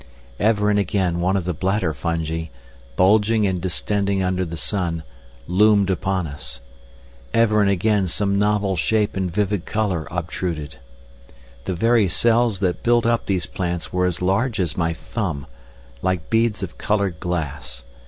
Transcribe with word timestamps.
Ever 0.39 0.71
and 0.71 0.79
again 0.79 1.19
one 1.21 1.37
of 1.37 1.45
the 1.45 1.53
bladder 1.53 1.93
fungi, 1.93 2.45
bulging 2.95 3.45
and 3.45 3.61
distending 3.61 4.23
under 4.23 4.43
the 4.43 4.57
sun, 4.57 5.03
loomed 5.45 5.91
upon 5.91 6.25
us. 6.25 6.59
Ever 7.35 7.61
and 7.61 7.69
again 7.69 8.07
some 8.07 8.39
novel 8.39 8.75
shape 8.75 9.15
in 9.15 9.29
vivid 9.29 9.67
colour 9.67 10.07
obtruded. 10.09 10.77
The 11.65 11.75
very 11.75 12.07
cells 12.07 12.57
that 12.61 12.81
built 12.81 13.05
up 13.05 13.27
these 13.27 13.45
plants 13.45 13.93
were 13.93 14.07
as 14.07 14.23
large 14.23 14.59
as 14.59 14.75
my 14.75 14.91
thumb, 14.91 15.45
like 16.01 16.31
beads 16.31 16.63
of 16.63 16.79
coloured 16.79 17.19
glass. 17.19 17.83